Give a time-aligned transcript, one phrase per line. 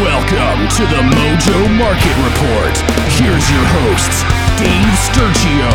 [0.00, 2.78] Welcome to the Mojo Market Report.
[3.12, 4.22] Here's your hosts,
[4.58, 5.68] Dave Sturchio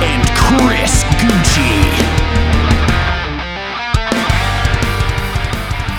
[0.00, 2.23] and Chris Gueci.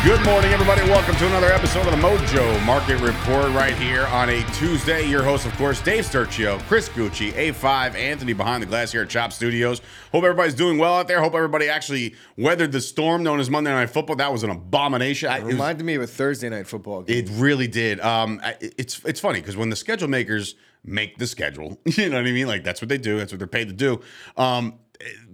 [0.05, 0.81] Good morning, everybody.
[0.83, 5.03] Welcome to another episode of the Mojo Market Report right here on a Tuesday.
[5.07, 9.09] Your host, of course, Dave Sturchio, Chris Gueci, A5, Anthony behind the glass here at
[9.09, 9.81] Chop Studios.
[10.11, 11.21] Hope everybody's doing well out there.
[11.21, 14.17] Hope everybody actually weathered the storm known as Monday Night Football.
[14.17, 15.31] That was an abomination.
[15.31, 17.25] It was- Reminded me of a Thursday night football game.
[17.25, 17.99] it really did.
[17.99, 22.27] Um, it's it's funny because when the schedule makers make the schedule, you know what
[22.27, 22.45] I mean.
[22.47, 23.17] Like that's what they do.
[23.17, 24.01] That's what they're paid to do.
[24.37, 24.75] Um,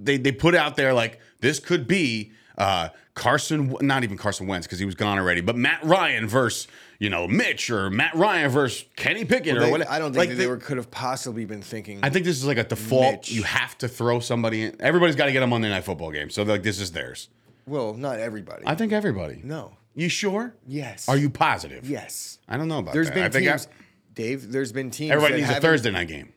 [0.01, 4.65] they they put out there like this could be uh Carson, not even Carson Wentz
[4.67, 6.67] because he was gone already, but Matt Ryan versus
[6.99, 9.91] you know Mitch or Matt Ryan versus Kenny Pickett or They- whatever.
[9.91, 11.99] I don't think Like, that they, were, could have possibly been thinking.
[12.03, 13.13] I think this is like a default.
[13.13, 13.31] Mitch.
[13.31, 14.75] You have to throw somebody in.
[14.79, 17.27] Everybody's got to get a Monday Night Football game, so like this is theirs.
[17.65, 18.63] well, not everybody.
[18.65, 19.41] I think everybody.
[19.43, 19.73] no.
[19.93, 20.55] You sure?
[20.65, 21.09] Yes.
[21.09, 21.89] Are you positive?
[21.89, 22.39] Yes.
[22.47, 23.13] I don't know about There's that.
[23.13, 23.67] been I think I- teams.
[24.13, 25.11] Dave, there's been teams.
[25.11, 26.31] Everybody needs a Thursday night game.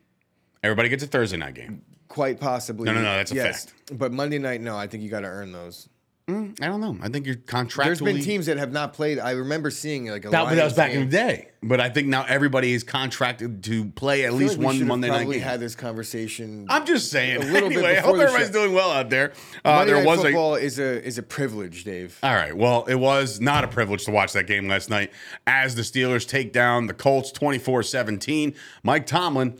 [0.65, 1.83] Everybody gets a Thursday night game.
[2.09, 2.87] Quite possibly.
[2.87, 3.67] No, no, no, that's a yes.
[3.67, 3.99] fact.
[3.99, 4.77] But Monday night, no.
[4.77, 5.89] I think you got to earn those.
[6.27, 6.97] I don't know.
[7.03, 7.85] I think you're contractually.
[7.85, 9.19] There's been teams that have not played.
[9.19, 10.31] I remember seeing like a.
[10.31, 11.49] That, but that was Lions back in the day.
[11.63, 15.29] But I think now everybody is contracted to play at least like one Monday night
[15.29, 15.41] game.
[15.41, 16.67] had this conversation.
[16.71, 17.37] I'm just saying.
[17.37, 19.35] a little bit anyway, I hope everybody's doing well out there.
[19.67, 20.23] Uh, Monday there night was a.
[20.23, 22.19] football is a is a privilege, Dave.
[22.23, 22.57] All right.
[22.57, 25.13] Well, it was not a privilege to watch that game last night
[25.47, 28.55] as the Steelers take down the Colts 24 17.
[28.83, 29.59] Mike Tomlin,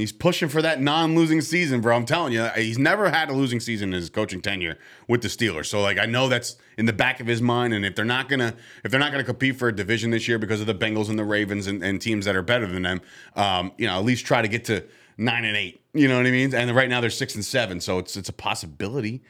[0.00, 1.96] he's pushing for that non losing season, bro.
[1.96, 4.78] I'm telling you, he's never had a losing season in his coaching tenure
[5.08, 5.66] with the Steelers.
[5.66, 7.72] So, like, I know that's in the back of his mind.
[7.74, 10.38] And if they're not to, if they're not to compete for a division this year
[10.38, 13.00] because of the Bengals and the Ravens and, and teams that are better than them,
[13.36, 14.84] um, you know, at least try to get to
[15.16, 15.80] nine and eight.
[15.92, 16.54] You know what I mean?
[16.54, 17.80] And right now they're six and seven.
[17.80, 19.22] So it's, it's a possibility.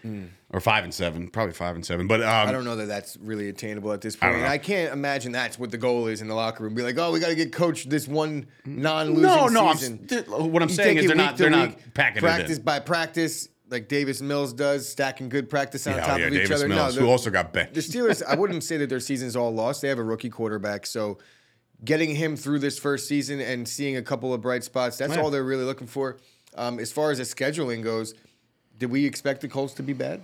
[0.51, 2.07] Or five and seven, probably five and seven.
[2.07, 4.37] But um, I don't know that that's really attainable at this point.
[4.37, 4.47] And.
[4.47, 6.75] I can't imagine that's what the goal is in the locker room.
[6.75, 9.67] Be like, oh, we got to get coached this one non-losing No, no.
[9.67, 10.09] I'm, season.
[10.09, 13.49] st- what I'm You saying is they're not they're not week, packing practice by practice,
[13.69, 16.69] like Davis Mills does, stacking good practice on Yeah, top yeah, of each Davis other.
[16.69, 17.75] Mills, no, who also got benched.
[17.75, 18.23] the Steelers.
[18.25, 19.83] I wouldn't say that their season's all lost.
[19.83, 21.19] They have a rookie quarterback, so
[21.83, 25.21] getting him through this first season and seeing a couple of bright spots—that's Yeah.
[25.23, 26.19] all they're really looking for.
[26.57, 28.15] Um, as far as the scheduling goes,
[28.79, 30.21] did we expect the Colts to be bad?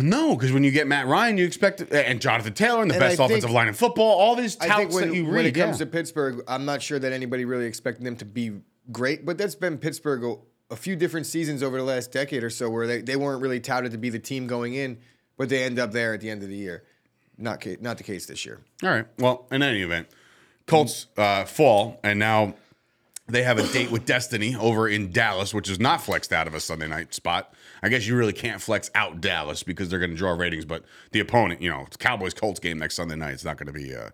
[0.00, 3.04] No, because when you get Matt Ryan, you expect and Jonathan Taylor and the And
[3.04, 4.18] I best think- offensive line in football.
[4.18, 5.32] All these touts when, that you read.
[5.34, 5.84] when it comes yeah.
[5.84, 8.52] to Pittsburgh, I'm not sure that anybody really expected them to be
[8.90, 12.50] great, but that's been Pittsburgh a, a few different seasons over the last decade or
[12.50, 14.98] so where they, they weren't really touted to be the team going in,
[15.36, 16.84] but they end up there at the end of the year.
[17.36, 18.60] Not not the case this year.
[18.82, 19.06] All right.
[19.18, 20.08] Well, in any event,
[20.68, 22.54] Colts uh, fall, and now
[23.26, 26.54] they have a date with Destiny over in Dallas, which is not flexed out of
[26.54, 27.52] a Sunday night spot.
[27.82, 30.84] I guess you really can't flex out Dallas because they're going to draw ratings, but
[31.12, 33.32] the opponent, you know, it's Cowboys Colts game next Sunday night.
[33.32, 33.94] It's not going to be.
[33.94, 34.10] Uh,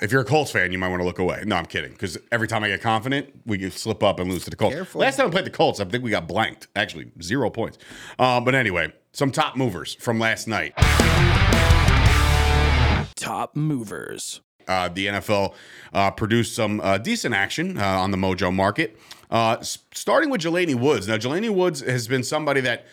[0.00, 1.42] if you're a Colts fan, you might want to look away.
[1.44, 1.92] No, I'm kidding.
[1.92, 4.74] Because every time I get confident, we could slip up and lose to the Colts.
[4.74, 5.00] Careful.
[5.00, 6.68] Last time we played the Colts, I think we got blanked.
[6.76, 7.78] Actually, zero points.
[8.18, 10.74] Uh, but anyway, some top movers from last night.
[13.16, 14.40] Top movers.
[14.68, 15.54] Uh, the NFL
[15.92, 18.98] uh, produced some uh, decent action uh, on the Mojo market.
[19.30, 21.08] Uh, starting with Jelani Woods.
[21.08, 22.86] Now, Jelani Woods has been somebody that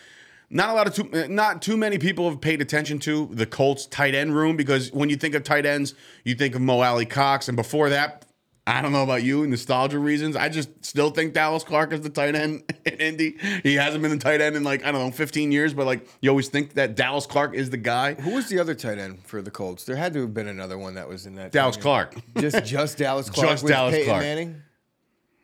[0.50, 3.46] not a lot of too, uh, not too many people have paid attention to the
[3.46, 6.80] Colts tight end room because when you think of tight ends, you think of Mo
[6.80, 8.23] Alie-Cox, and before that.
[8.66, 10.36] I don't know about you, nostalgia reasons.
[10.36, 13.36] I just still think Dallas Clark is the tight end in Indy.
[13.62, 16.08] He hasn't been the tight end in like, I don't know, 15 years, but like
[16.22, 18.14] you always think that Dallas Clark is the guy.
[18.14, 19.84] Who was the other tight end for the Colts?
[19.84, 21.52] There had to have been another one that was in that.
[21.52, 21.76] Dallas.
[21.76, 22.14] Clark.
[22.38, 23.50] Just just Dallas Clark.
[23.50, 24.22] Just with Dallas Peyton Clark.
[24.22, 24.62] Manning.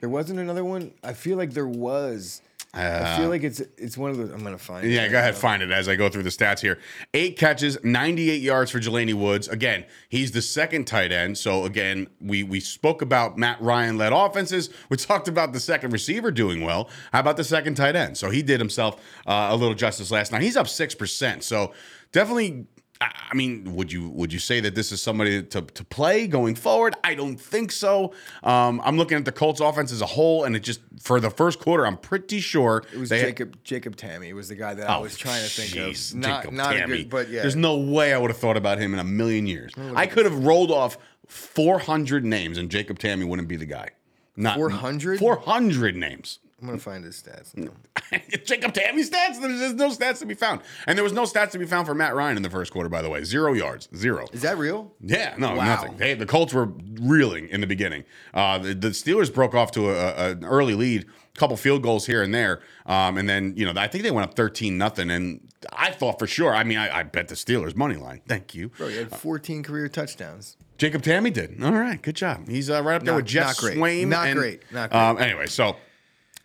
[0.00, 0.92] There wasn't another one.
[1.04, 2.40] I feel like there was.
[2.72, 4.30] I feel like it's it's one of those.
[4.30, 4.84] I'm gonna find.
[4.84, 6.78] it Uh, Yeah, right go ahead, find it as I go through the stats here.
[7.14, 9.48] Eight catches, 98 yards for Jelani Woods.
[9.48, 11.36] Again, he's the second tight end.
[11.36, 14.70] So again, we we spoke about Matt Ryan led offenses.
[14.88, 16.88] We talked about the second receiver doing well.
[17.12, 18.16] How about the second tight end?
[18.16, 20.42] So he did himself uh, a little justice last night.
[20.42, 21.42] He's up six percent.
[21.42, 21.72] So
[22.12, 22.66] definitely.
[23.02, 26.54] I mean, would you would you say that this is somebody to, to play going
[26.54, 26.94] forward?
[27.02, 28.12] I don't think so.
[28.42, 31.30] Um, I'm looking at the Colts offense as a whole, and it just for the
[31.30, 34.98] first quarter, I'm pretty sure It was Jacob Jacob Tamme was the guy that I
[34.98, 36.18] was trying to think Oh, jeez, of.
[36.18, 36.86] Not Jacob not a Tamme.
[36.88, 37.40] good, but yeah.
[37.40, 39.72] There's no way I would have thought about him in a million years.
[39.94, 43.90] I could have rolled off 400 names, and Jacob Tamme wouldn't be the guy.
[44.36, 45.18] Not 400?
[45.18, 46.38] 400 names.
[46.60, 47.56] I'm gonna find his stats.
[47.56, 47.70] now.
[48.44, 49.40] Jacob Tamme stats.
[49.40, 51.86] There's just no stats to be found, and there was no stats to be found
[51.86, 52.88] for Matt Ryan in the first quarter.
[52.88, 54.26] By the way, zero yards, zero.
[54.32, 54.92] Is that real?
[55.00, 55.64] Yeah, no, Wow.
[55.64, 55.96] nothing.
[55.96, 56.70] They, the Colts were
[57.00, 58.04] reeling in the beginning.
[58.34, 61.82] Uh, the, the Steelers broke off to a, a- an early lead, a couple field
[61.82, 64.76] goals here and there, um, and then you know I think they went up thirteen
[64.76, 65.40] nothing, and
[65.72, 66.54] I thought for sure.
[66.54, 68.20] I mean, I, I bet the Steelers money line.
[68.28, 68.68] Thank you.
[68.76, 70.56] Bro, he had 14 career touchdowns.
[70.78, 71.62] Jacob Tamme did.
[71.62, 72.48] All right, good job.
[72.48, 73.76] He's uh, right up there Not- with Jeff not great.
[73.76, 74.06] Swaim.
[74.08, 74.62] Not and- great.
[74.72, 74.98] Not great.
[74.98, 75.76] Um, anyway, so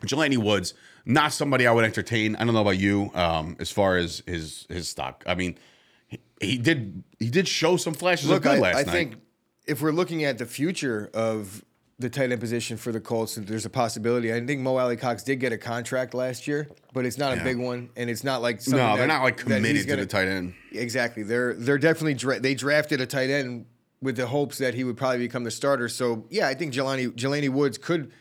[0.05, 0.73] Jelani Woods,
[1.05, 2.35] not somebody I would entertain.
[2.35, 5.23] I don't know about you, um, as far as his his stock.
[5.27, 5.57] I mean,
[6.07, 8.91] he, he did he did show some flashes of Look, good I, last I night.
[8.91, 9.15] think
[9.65, 11.63] if we're looking at the future of
[11.97, 14.33] the tight end position for the Colts, there's a possibility.
[14.33, 17.57] I think Mo Alie-Cox did get a contract last year, but it's not a big
[17.57, 20.27] one, and it's not like something no, they're not like committed to gonna- the tight
[20.27, 20.53] end.
[20.73, 21.23] Exactly.
[21.23, 23.65] They're they're definitely dra- they drafted a tight end
[24.01, 25.87] with the hopes that he would probably become the starter.
[25.87, 28.11] So yeah, I think Jelani Jelani Woods could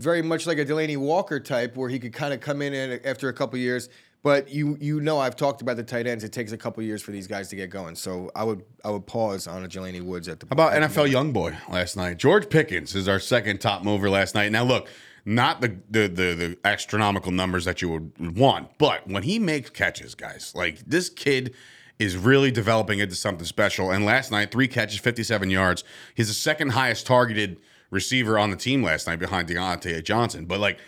[0.00, 3.04] very much like a Delanie Walker type, where he could kind of come in and
[3.04, 3.88] after a couple years.
[4.22, 6.24] But you you know I've talked about the tight ends.
[6.24, 7.94] It takes a couple years for these guys to get going.
[7.94, 10.46] So I would I would pause on a Jelani Woods at the.
[10.46, 12.18] How about NFL young boy last night?
[12.18, 14.52] George Pickens is our second top mover last night.
[14.52, 14.88] Now look,
[15.24, 19.70] not the the the, the astronomical numbers that you would want, but when he makes
[19.70, 21.54] catches, guys, like this kid
[21.98, 23.90] is really developing into something special.
[23.90, 25.84] And last night, three catches, 57 yards.
[26.14, 27.60] He's the second highest targeted
[27.90, 30.46] receiver on the team last night behind Diontae Johnson.
[30.46, 30.78] But like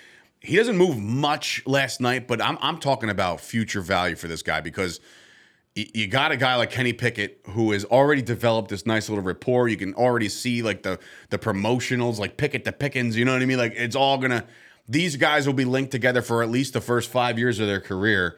[0.40, 4.42] he doesn't move much last night, but I'm I'm talking about future value for this
[4.42, 5.00] guy because
[5.74, 9.68] you got a guy like Kenny Pickett who has already developed this nice little rapport.
[9.68, 10.98] You can already see like the
[11.30, 13.16] the promotionals, like Pickett to Pickens.
[13.16, 13.58] You know what I mean?
[13.58, 14.46] Like it's all gonna.
[14.88, 17.80] These guys will be linked together for at least the first five years of their
[17.80, 18.36] career.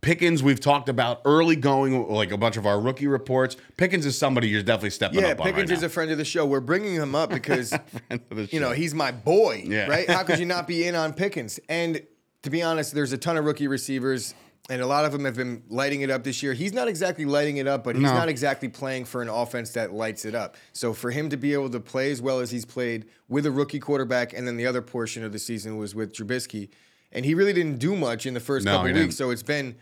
[0.00, 3.56] Pickens, we've talked about early going, like a bunch of our rookie reports.
[3.76, 5.86] Pickens is somebody you're definitely stepping Yeah, up on Pickens right is now.
[5.86, 6.46] a friend of the show.
[6.46, 7.70] We're bringing him up because
[8.08, 9.86] Friend of the you know he's my boy, Yeah.
[9.88, 10.08] right?
[10.08, 11.58] How could you not be in on Pickens?
[11.68, 12.00] And
[12.42, 14.34] to be honest, there's a ton of rookie receivers,
[14.70, 16.52] and a lot of them have been lighting it up this year.
[16.52, 18.14] He's not exactly lighting it up, but he's No.
[18.14, 20.56] not exactly playing for an offense that lights it up.
[20.72, 23.50] So for him to be able to play as well as he's played with a
[23.50, 26.68] rookie quarterback, and then the other portion of the season was with Trubisky,
[27.12, 28.98] and he really didn't do much in the first No, couple weeks.
[28.98, 29.12] didn't.
[29.14, 29.76] So it's been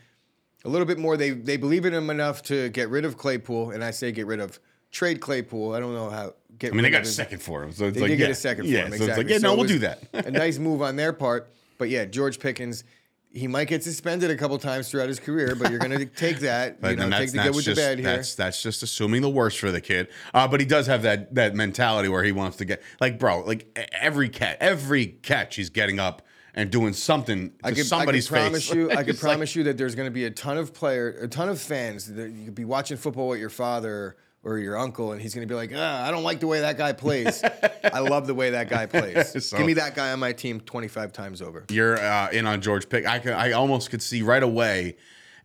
[0.65, 1.17] a little bit more.
[1.17, 4.27] They they believe in him enough to get rid of Claypool, and I say get
[4.27, 4.59] rid of
[4.91, 5.73] trade Claypool.
[5.73, 6.33] I don't know how.
[6.57, 8.19] Get I mean, they got of a second for him, so it's they like did
[8.19, 8.81] yeah, get a second yeah.
[8.81, 8.89] for him.
[8.91, 9.11] So Exactly.
[9.11, 10.03] it's like yeah, no, it we'll do that.
[10.13, 11.49] a nice move on their part.
[11.77, 12.83] But yeah, George Pickens,
[13.31, 16.39] he might get suspended a couple times throughout his career, but you're going to take
[16.39, 16.77] that.
[16.81, 18.07] You know, take the good with just, the bad here.
[18.07, 20.07] That's that's just assuming the worst for the kid.
[20.33, 23.41] Uh, but he does have that that mentality where he wants to get like, bro,
[23.41, 26.23] like every catch, every catch, he's getting up
[26.57, 28.75] and doing something to I could, somebody's I could promise face.
[28.75, 30.73] you, I could It's like- promise you that there's going to be a ton of
[30.73, 34.57] player, a ton of fans that you could be watching football with your father or
[34.57, 36.77] your uncle, and he's going to be like, ah, I don't like the way that
[36.77, 37.43] guy plays.
[37.83, 39.31] I love the way that guy plays.
[39.45, 41.65] So- Give me that guy on my team 25 times over.
[41.69, 43.05] you're uh, in on George Pick.
[43.05, 44.95] I could, I almost could see right away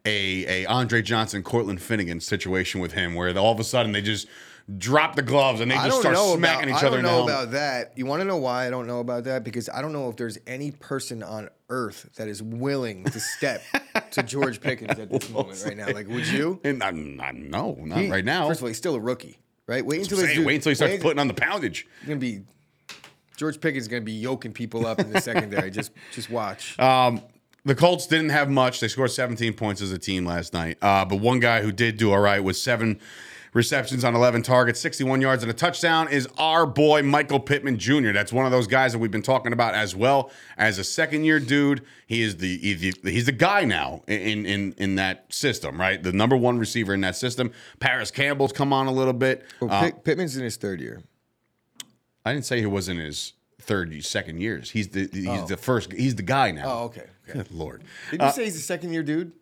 [0.05, 4.03] a a Andre Johnson, Cortland Finnegan situation with him, where all of a sudden they
[4.03, 4.26] just
[4.79, 7.11] drop the gloves and they just start smacking about, each I other don't in the
[7.19, 7.93] know about that.
[7.97, 9.44] You want to know why I don't know about that?
[9.44, 13.62] Because I don't know if there's any person on earth that is willing to step
[14.12, 15.88] to George Pickens at this moment right now.
[15.88, 16.61] Like, would you?
[16.64, 18.49] And I'm, I'm, no, not He- right now.
[18.49, 19.85] First of all, he's still a rookie, right?
[19.85, 21.87] Wait until Say, this dude- wait until he starts wait- putting on the poundage.
[22.00, 22.43] He's gonna be
[23.37, 25.70] George Pickens is gonna be yoking people up in the secondary.
[25.73, 26.79] just just watch.
[26.79, 27.23] Um,
[27.65, 28.81] the Colts didn't have much.
[28.81, 30.79] They scored 17 points as a team last night.
[30.82, 33.00] Uh, but one guy who did do all right was seven
[33.55, 38.13] receptions on 11 targets, 61 yards, and a touchdown is our boy Michael Pittman Jr.
[38.13, 41.25] That's one of those guys that we've been talking about as well as a second
[41.25, 41.85] year dude.
[42.07, 46.03] He is the he's the, guy now in in in that system, right?
[46.03, 47.53] The number one receiver in that system.
[47.81, 49.45] Parris Campbell's come on a little bit.
[49.61, 51.03] Well, Uh, Pittman's in his third year.
[52.25, 54.71] I didn't say he was in his third second years.
[54.71, 55.93] He's the he's the first.
[55.93, 56.65] He's the guy now.
[56.67, 57.06] Oh, okay.
[57.29, 57.39] okay.
[57.39, 57.82] Good lord.
[58.11, 59.32] Did you say he's a second year dude?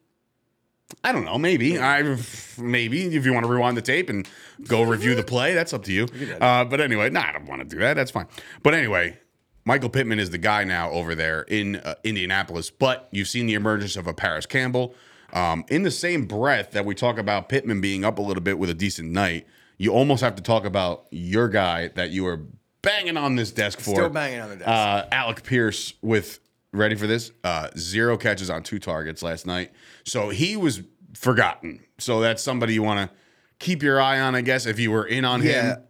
[1.03, 1.39] I don't know.
[1.39, 2.17] Maybe I
[2.59, 4.29] maybe if you want to rewind the tape and
[4.67, 6.07] go review the play, that's up to you.
[6.41, 7.95] Uh, but anyway, no, I don't want to do that.
[7.95, 8.27] That's fine.
[8.63, 9.19] But anyway,
[9.65, 12.71] Michael Pittman is the guy now over there in uh, Indianapolis.
[12.71, 14.95] But you've seen the emergence of a Parris Campbell.
[15.33, 18.59] Um, in the same breath that we talk about Pittman being up a little bit
[18.59, 19.47] with a decent night,
[19.79, 22.41] you almost have to talk about your guy that you were
[22.83, 23.95] banging on this desk for.
[23.95, 24.69] Still banging on the desk.
[24.69, 26.41] Uh, Alec Pierce with
[26.73, 29.73] ready for this uh, zero catches on two targets last night.
[30.05, 30.83] So he was
[31.15, 31.81] forgotten.
[31.99, 33.17] So that's somebody you want to
[33.59, 34.67] keep your eye on, I guess.
[34.67, 35.83] If you were in on Yeah, him,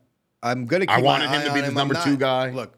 [0.42, 0.86] I'm gonna.
[0.86, 2.50] Keep I wanted him to be the number not- two guy.
[2.50, 2.76] Look,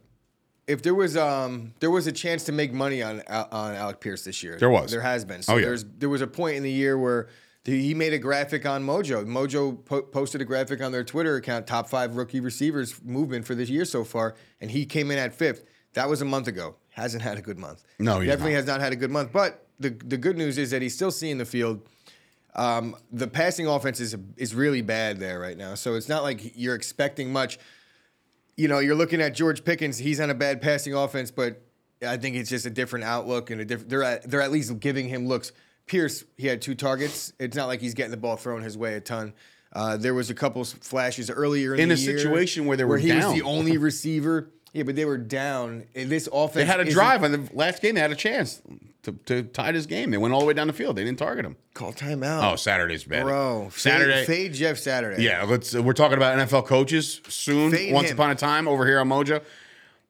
[0.67, 4.25] if there was um there was a chance to make money on on Alec Pierce
[4.25, 4.91] this year, There was.
[4.91, 5.43] there has been.
[5.43, 5.67] So Oh, yeah.
[5.67, 7.29] there's there was a point in the year where
[7.65, 9.25] he made a graphic on Mojo.
[9.25, 13.55] Mojo po- posted a graphic on their Twitter account, top five rookie receivers movement for
[13.55, 15.65] this year so far, and he came in at fifth.
[15.95, 16.75] That was a month ago.
[16.93, 17.83] Hasn't had a good month.
[17.99, 18.57] No, he definitely not.
[18.59, 19.33] has not had a good month.
[19.33, 21.89] But the the good news is that he's still seeing the field.
[22.55, 25.75] Um, the passing offense is is really bad there right now.
[25.75, 27.59] So it's not like you're expecting much.
[28.57, 29.97] You know, you're looking at George Pickens.
[29.97, 31.63] He's on a bad passing offense, but
[32.07, 33.89] I think it's just a different outlook and a different.
[33.89, 35.53] They're at, they're at least giving him looks.
[35.87, 37.33] Pierce, he had two targets.
[37.41, 39.33] It's not like he's getting the ball thrown his way a ton.
[39.73, 41.81] Uh, there was a couple flashes earlier in.
[41.81, 43.33] In a situation where they were he down.
[43.33, 44.51] was the only receiver.
[44.73, 45.85] Yeah, but they were down.
[45.95, 47.95] And this offense They had a drive on the last game.
[47.95, 48.63] They had a chance
[49.03, 50.11] to, to tie this game.
[50.11, 50.97] They went all the way down the field.
[50.97, 51.57] They didn't target him.
[51.75, 52.53] Call timeout.
[52.53, 53.25] Oh, Saturday's bad.
[53.25, 53.69] bro.
[53.75, 54.25] Saturday.
[54.25, 55.23] Fade, fade Jeff Saturday.
[55.23, 55.75] Yeah, let's.
[55.75, 57.71] We're talking about NFL coaches soon.
[57.71, 58.17] Fade once him.
[58.17, 59.43] upon a time over here on Mojo.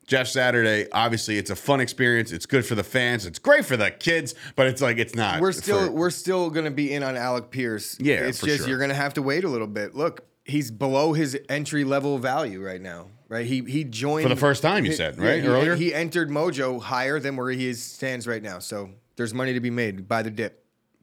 [0.06, 0.88] Jeff Saturday.
[0.92, 2.32] Obviously, it's a fun experience.
[2.32, 3.24] It's good for the fans.
[3.24, 5.40] It's great for the kids, but it's like it's not.
[5.40, 7.96] we're still for- we're still gonna be in on Alec Pierce.
[7.98, 8.68] Yeah, it's just sure.
[8.68, 9.94] you're gonna have to wait a little bit.
[9.94, 13.06] Look, he's below his entry level value right now.
[13.28, 13.46] Right?
[13.46, 15.42] He he joined For the first time, you he- said, right?
[15.44, 15.74] Earlier?
[15.74, 18.58] he entered Mojo higher than where he is, stands right now.
[18.58, 20.06] So there's money to be made.
[20.06, 20.58] Buy the dip.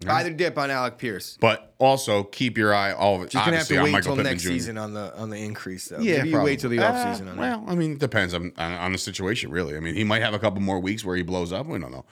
[0.05, 1.37] Buy the dip on Alec Pierce.
[1.41, 3.31] But also keep your eye all of it.
[3.31, 4.47] Just gonna have to wait till next Jr.
[4.49, 5.99] season on the on the increase though.
[5.99, 6.51] Yeah, Maybe you probably.
[6.51, 7.37] wait till the Uh, offseason on that.
[7.37, 9.75] Well, I mean, it depends on, on on the situation, really.
[9.75, 11.65] I mean, he might have a couple more weeks where he blows up.
[11.65, 12.05] We don't know.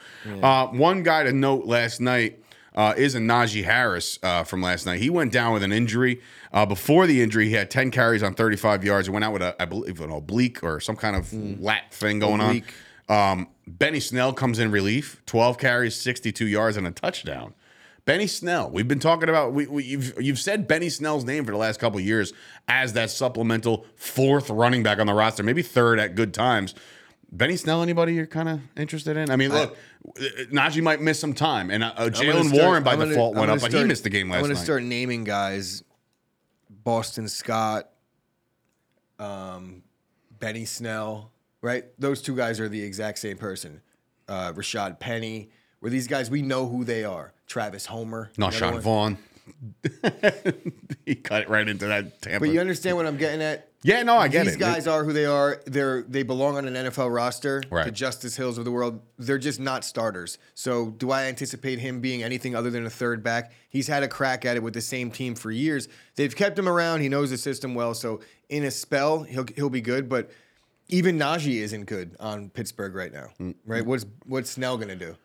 [0.44, 2.44] Uh, one guy to note last night
[2.76, 5.00] uh, is a Najee Harris uh, from last night.
[5.00, 6.20] He went down with an injury.
[6.58, 9.06] Uh, before the injury, he had 10 carries on 35 yards.
[9.08, 12.18] He went out with, a, I believe, an oblique or some kind of lat thing
[12.18, 12.74] going Oblique.
[13.08, 13.32] on.
[13.40, 17.54] Um, Benny Snell comes in relief, 12 carries, 62 yards, and a touchdown.
[18.06, 19.54] Benny Snell, we've been talking about.
[19.54, 22.34] We, we, you've you've said Benny Snell's name for the last couple of years
[22.68, 26.74] as that supplemental fourth running back on the roster, maybe third at good times.
[27.32, 29.30] Benny Snell, anybody you're kind of interested in?
[29.30, 29.78] I mean, look,
[30.52, 33.36] Najee might miss some time, and uh, I'm gonna Jaylen Warren by I'm gonna- default
[33.36, 34.64] I'm went gonna up, but he missed the game last I'm gonna night.
[34.64, 35.84] start naming guys:
[36.88, 37.90] Boston Scott,
[39.20, 39.84] um,
[40.40, 41.34] Benny Snell.
[41.62, 43.82] Right, those two guys are the exact same person.
[44.26, 45.50] Uh, Rashad Penny.
[45.82, 46.30] where these guys?
[46.32, 47.34] We know who they are.
[47.46, 48.32] Travis Homer.
[48.38, 48.82] no, another Sean one.
[48.82, 49.18] Vaughn.
[51.06, 52.40] he cut it right into that Tampa.
[52.40, 53.67] But you understand what I'm getting at?
[53.84, 54.60] Yeah, no, I get These it.
[54.60, 55.62] These guys are who they are.
[55.66, 57.62] They're they belong on an NFL roster.
[57.70, 57.86] Right.
[57.86, 59.02] The Justice Hills of the world.
[59.18, 60.40] They're just not starters.
[60.56, 63.52] So do I anticipate him being anything other than a third back?
[63.70, 65.88] He's had a crack at it with the same team for years.
[66.16, 67.02] They've kept him around.
[67.02, 67.94] He knows the system well.
[67.94, 70.10] So in a spell, he'll he'll be good.
[70.10, 70.32] But
[70.88, 73.28] even Najee isn't good on Pittsburgh right now.
[73.40, 73.56] Mm.
[73.66, 73.86] Right?
[73.86, 75.16] What's what's Snell gonna do?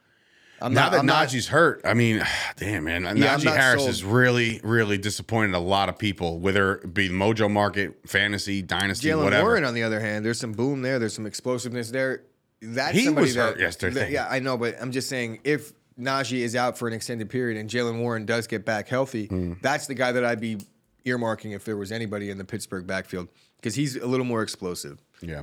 [0.63, 2.23] I'm now that I'm not- Najee's hurt, I mean,
[2.57, 3.89] damn man, Yeah, Najee Harris sold.
[3.89, 8.63] has really, really disappointed a lot of people, whether it be the Mojo Market, Fantasy,
[8.63, 9.49] Dynasty, Jaylen whatever.
[9.49, 10.99] Warren, on the other hand, there's some boom there.
[10.99, 12.23] There's some explosiveness there.
[12.61, 14.01] That's He somebody was that, hurt yesterday.
[14.01, 17.29] that- yeah, I know, but I'm just saying if Najee is out for an extended
[17.29, 19.55] period and Jaylen Warren does get back healthy, Hmm.
[19.63, 20.59] that's the guy that I'd be
[21.05, 25.01] earmarking if there was anybody in the Pittsburgh backfield because he's a little more explosive.
[25.21, 25.43] Yeah.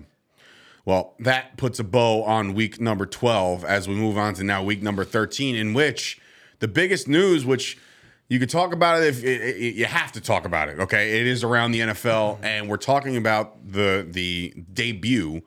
[0.90, 4.64] Well, that puts a bow on week number 12 as we move on to now
[4.64, 6.20] week number 13, in which
[6.62, 7.78] the biggest news, which
[8.28, 11.22] you could talk about it if it, it- you have to talk about it, okay?
[11.22, 15.44] It is around the NFL, and we're talking about the the debut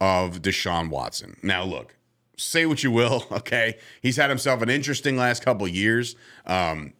[0.00, 1.36] of Deshaun Watson.
[1.42, 1.94] Now, look,
[2.38, 3.76] say what you will, okay?
[4.00, 6.16] He's had himself an interesting last couple of years.
[6.46, 6.94] Um,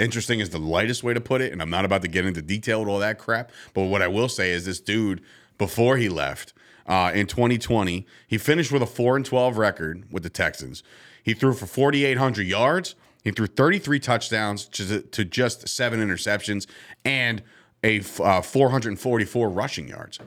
[0.00, 2.42] interesting is the lightest way to put it, and I'm not about to get into
[2.42, 3.52] detail with all that crap.
[3.72, 5.22] But what I will say is this dude,
[5.58, 6.52] before he left
[6.86, 10.82] uh, in 2020, he finished with a four and 12 record with the Texans.
[11.22, 12.94] He threw for 4,800 yards.
[13.24, 16.66] He threw 33 touchdowns to, to just seven interceptions
[17.04, 17.42] and
[17.82, 20.20] a uh, 444 rushing yards.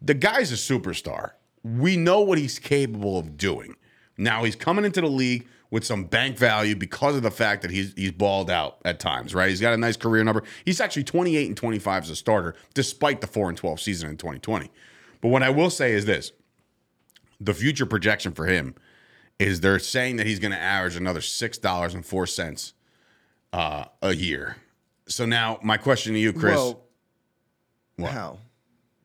[0.00, 1.32] The guy's a superstar.
[1.62, 3.76] We know what he's capable of doing.
[4.16, 7.70] Now he's coming into the league with some bank value because of the fact that
[7.70, 9.48] he's he's balled out at times, right?
[9.48, 10.42] He's got a nice career number.
[10.64, 14.16] He's actually 28 and 25 as a starter, despite the 4 and 12 season in
[14.16, 14.70] 2020.
[15.20, 16.32] But what I will say is this
[17.40, 18.74] the future projection for him
[19.38, 22.72] is they're saying that he's going to average another $6.04
[23.52, 24.56] uh, a year.
[25.08, 26.56] So now my question to you, Chris.
[26.56, 26.84] Well,
[27.96, 28.12] What?
[28.12, 28.38] how?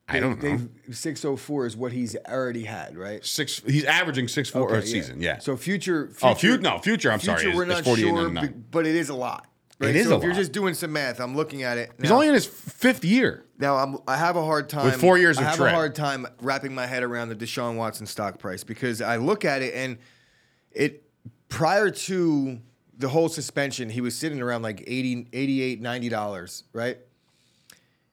[0.08, 0.68] I don't know.
[0.92, 3.24] 604 is what he's already had, right?
[3.26, 3.60] Six.
[3.66, 5.20] He's averaging six four a Okay, season.
[5.20, 5.38] Yeah.
[5.38, 6.58] So future, future oh, future.
[6.62, 7.10] No, future.
[7.10, 7.40] I'm sorry.
[7.42, 9.48] future, we're It's, not it's 48 sure, but it is a lot.
[9.78, 9.90] Right?
[9.90, 11.92] It is so if you're just doing some math, I'm looking at it.
[12.00, 13.44] He's only in his fifth year.
[13.58, 15.72] Now I'm I have a hard time with four years I of have tread.
[15.72, 19.44] a hard time wrapping my head around the Deshaun Watson stock price because I look
[19.44, 19.98] at it and
[20.72, 21.02] it
[21.48, 22.58] prior to
[22.98, 26.98] the whole suspension, he was sitting around like 80, 88, 90 dollars, right?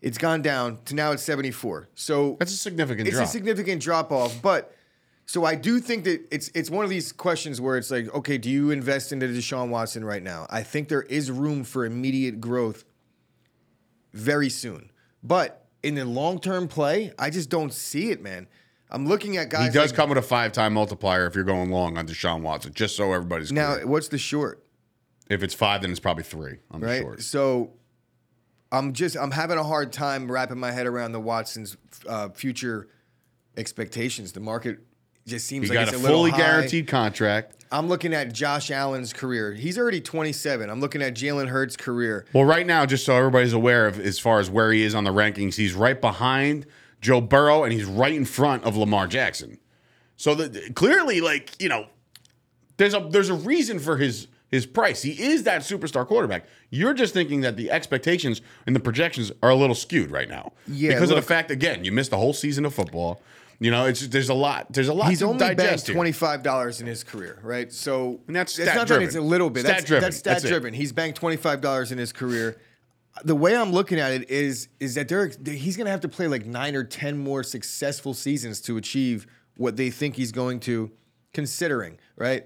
[0.02, 1.88] It's gone down to now it's 74.
[1.96, 3.28] So That's a significant it's drop.
[3.28, 4.76] a significant drop off, but
[5.26, 8.38] so I do think that it's it's one of these questions where it's like, okay,
[8.38, 10.46] do you invest into Deshaun Watson right now?
[10.50, 12.84] I think there is room for immediate growth
[14.14, 14.92] very soon.
[15.24, 18.48] But in the long term play, I just don't see it, man.
[18.90, 19.68] I'm looking at guys.
[19.68, 22.42] he does like- come with a five time multiplier if you're going long on Deshaun
[22.42, 23.76] Watson, just so everybody's now.
[23.76, 23.88] clear.
[23.88, 24.64] What's the short,
[25.30, 27.02] If it's five, then it's probably three on the right?
[27.02, 27.22] short.
[27.24, 27.72] So
[28.72, 31.76] I'm just I'm having a hard time wrapping my head around the Watson's
[32.08, 32.88] uh, future
[33.58, 34.34] expectations.
[34.34, 34.80] The market
[35.26, 36.38] just seems He like got it's a a, fully high.
[36.38, 37.66] guaranteed contract.
[37.72, 39.54] I'm looking at Josh Allen's career.
[39.54, 40.70] He's already 27.
[40.70, 42.26] I'm looking at Jalen Hurts' career.
[42.34, 45.06] Well, right now, just so everybody's aware of as far as where he is on
[45.06, 46.66] the rankings, he's right behind
[47.02, 49.58] Joe Burrow and he's right in front of Lamar Jackson.
[50.18, 51.88] So the, clearly, like you know,
[52.78, 55.02] there's a there's a reason for his his price.
[55.02, 56.46] He is that superstar quarterback.
[56.70, 60.54] You're just thinking that the expectations and the projections are a little skewed right now.
[60.68, 63.20] Yeah, because of the fact again, you missed the whole season of football.
[63.60, 64.72] You know, it's there's a lot.
[64.74, 67.72] There's a lot He's to only banked twenty five dollars in his career, right?
[67.72, 69.04] So And that's it's not driven.
[69.04, 69.62] that it's a little bit.
[69.62, 70.04] Stat that's, driven.
[70.04, 70.50] That's stat That's it.
[70.50, 70.74] driven.
[70.74, 72.60] He's banked twenty five dollars in his career.
[73.24, 76.10] The way I'm looking at it is is that they're he's going to have to
[76.10, 80.60] play like nine or ten more successful seasons to achieve what they think he's going
[80.62, 80.92] to,
[81.32, 82.46] considering right.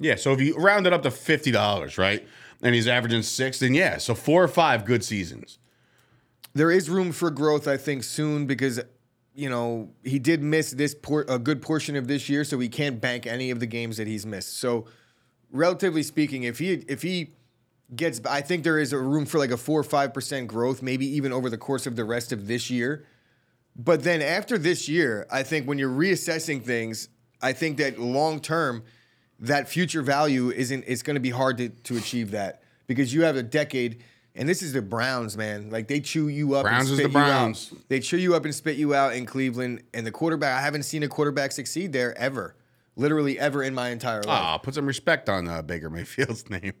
[0.00, 2.24] Yeah, so if you round it up to fifty dollars, right,
[2.62, 5.58] and he's averaging six, then yeah, so four or five good seasons.
[6.54, 8.80] there is room for growth, I think, soon because
[9.38, 10.96] you know he did miss this
[11.28, 14.08] a good portion of this year, so he can't bank any of the games that
[14.08, 14.58] he's missed.
[14.58, 14.86] So,
[15.52, 17.34] relatively speaking, if he if he
[17.94, 20.82] gets, I think there is a room for like a four or five percent growth,
[20.82, 23.06] maybe even over the course of the rest of this year.
[23.76, 27.08] But then after this year, I think when you're reassessing things,
[27.40, 28.82] I think that long term,
[29.38, 30.82] that future value isn't.
[30.88, 34.02] It's going to be hard to to achieve that because you have a decade.
[34.38, 35.68] And this is the Browns, man.
[35.70, 36.62] Like they chew you up.
[36.62, 37.12] Browns and is the.
[37.12, 37.74] Browns.
[37.88, 39.82] They chew you up and spit you out in Cleveland.
[39.92, 42.54] And the quarterback, I haven't seen a quarterback succeed there ever,
[42.96, 44.26] literally ever in my entire life.
[44.28, 46.72] Ah, put some respect on uh, Baker Mayfield's name.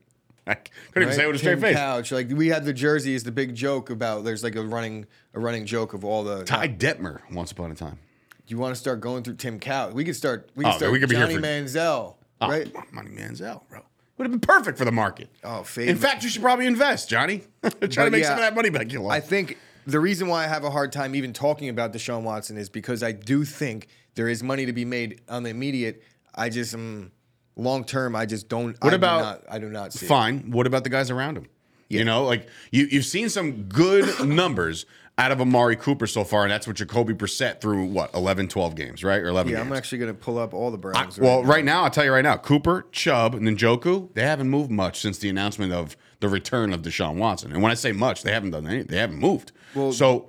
[0.46, 1.76] I couldn't even say it with a straight Tim face.
[1.76, 4.24] Couch, like we had the jersey is the big joke about.
[4.24, 6.44] There's like a running a running joke of all the.
[6.44, 7.98] Ty Detmer, once upon a time.
[8.46, 9.92] Do you want to start going through Tim Couch?
[9.92, 10.48] We could start.
[10.54, 12.72] We could Oh, start we could be here for- Manziel, Oh, right?
[12.94, 13.80] Money Manziel, bro.
[14.18, 15.28] Would have been perfect for the market.
[15.44, 15.88] Oh, fade.
[15.88, 17.42] In fact, you should probably invest, Johnny.
[17.62, 19.56] Try to make yeah, some of that money back you I think
[19.86, 23.02] the reason why I have a hard time even talking about Deshaun Watson is because
[23.02, 26.02] I do think there is money to be made on the immediate.
[26.34, 27.12] I just um,
[27.56, 28.76] long term, I just don't.
[28.82, 30.06] What I about- Do not, I do not see.
[30.06, 30.08] it.
[30.08, 30.50] Fine.
[30.50, 31.46] What about the guys around him?
[31.88, 34.84] You know, like you, you've seen some good numbers
[35.18, 38.74] out of Amari Cooper so far, and that's what Jacoby Brissett through what 11, 12
[38.76, 39.20] games, right?
[39.20, 39.70] Or 11 Yeah, games.
[39.70, 41.18] I'm actually going to pull up all the I- Browns.
[41.18, 41.48] well, now.
[41.48, 45.00] right now, I'll tell you right now, Cooper, Chubb, and Njoku, they haven't moved much
[45.00, 47.52] since the announcement of the return of Deshaun Watson.
[47.52, 48.86] And when I say much, they haven't done anything.
[48.86, 49.50] They haven't moved.
[49.74, 50.28] Well, so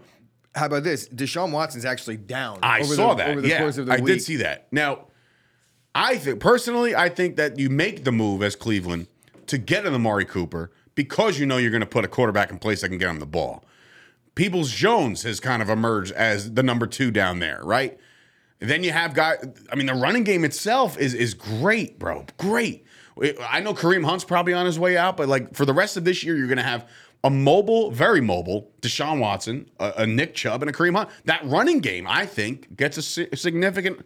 [0.55, 1.07] How about this?
[1.07, 2.59] Deshaun Watson's actually down.
[2.63, 3.29] I over saw the, that.
[3.29, 4.05] over the yeah, course of the I week.
[4.07, 4.67] did see that.
[4.71, 5.05] Now,
[5.93, 9.07] I think personally, I think that you make the move as Cleveland
[9.47, 12.57] to get an Amari Cooper because you know you're going to put a quarterback in
[12.59, 13.63] place that can get him the ball.
[14.39, 17.99] Peoples Jones has kind of emerged as the number two down there, right?
[18.59, 19.45] Then you have guys.
[19.69, 22.25] I mean, the running game itself is is great, bro.
[22.37, 22.85] Great.
[23.41, 26.05] I know Kareem Hunt's probably on his way out, but like for the rest of
[26.05, 26.89] this year, you're going to have
[27.21, 31.09] a mobile, very mobile Deshaun Watson, a, a Nick Chubb, and a Kareem Hunt.
[31.25, 34.05] That running game, I think, gets a si- significant.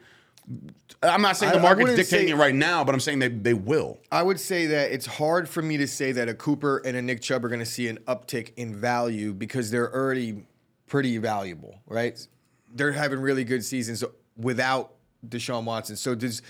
[1.01, 3.53] I'm not saying the market's dictating say- it right now, but I'm saying they they
[3.53, 3.99] will.
[4.11, 7.01] I would say that it's hard for me to say that a Cooper and a
[7.01, 10.43] Nick Chubb are going to see an uptick in value because they're already
[10.87, 12.25] pretty valuable, right?
[12.73, 14.03] They're having really good seasons
[14.37, 14.93] without
[15.27, 15.95] Deshaun Watson.
[15.95, 16.41] So does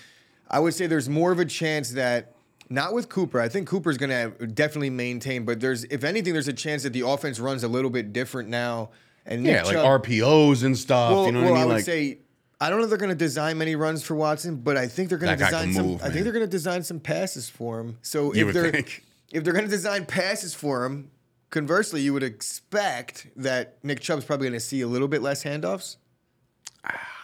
[0.50, 2.34] I would say there's more of a chance that
[2.70, 3.40] not with Cooper.
[3.40, 6.94] I think Cooper's going to definitely maintain, but there's if anything, there's a chance that
[6.94, 8.90] the offense runs a little bit different now.
[9.26, 11.12] And Nick Yeah, like RPOs and stuff.
[11.12, 11.68] well, you know well, what I I mean?
[11.70, 12.20] would like, say
[12.64, 15.10] I don't know if they're going to design many runs for Watson, but I think
[15.10, 15.86] they're going to design some.
[15.86, 17.98] move, I think they're going to design some passes for him.
[18.02, 19.04] So You if they're think.
[19.34, 21.12] if they're going to design passes for him,
[21.50, 25.44] conversely, you would expect that Nick Chubb's probably going to see a little bit less
[25.44, 25.98] handoffs.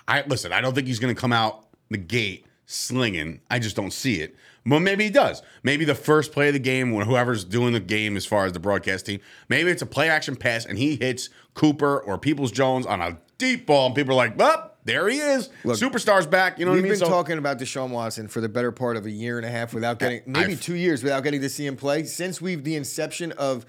[0.10, 0.52] I listen.
[0.52, 3.40] I don't think he's going to come out the gate slinging.
[3.50, 4.36] I just don't see it.
[4.66, 5.42] Well, maybe he does.
[5.64, 8.52] Maybe the first play of the game, when whoever's doing the game, as far as
[8.52, 12.52] the broadcast team, maybe it's a play action pass, and he hits Cooper or Peoples
[12.52, 16.28] Jones on a deep ball, and people are like, "Well, there he is, Look, superstar's
[16.28, 16.92] back." You know what I mean?
[16.92, 19.46] We've been So- talking about Deshaun Watson for the better part of a year and
[19.46, 22.04] a half without getting, maybe I've- two years without getting to see him play.
[22.04, 23.66] Since we've the inception of